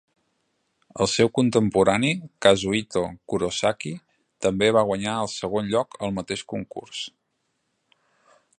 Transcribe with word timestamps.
El 1.03 1.09
seu 1.15 1.29
contemporani, 1.39 2.09
Kazuhito 2.45 3.03
Kurosaki, 3.33 3.93
també 4.47 4.71
va 4.79 4.85
guanyar 4.93 5.13
el 5.27 5.31
segon 5.35 5.71
lloc 5.75 6.01
al 6.09 6.17
mateix 6.21 6.45
concurs. 6.55 7.05